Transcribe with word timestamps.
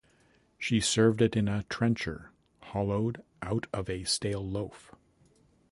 She 0.57 0.79
served 0.79 1.21
it 1.21 1.35
in 1.35 1.47
a 1.47 1.61
"trencher" 1.69 2.31
hollowed 2.59 3.21
out 3.43 3.67
of 3.71 3.87
a 3.87 4.03
stale 4.03 4.43
loaf". 4.43 4.91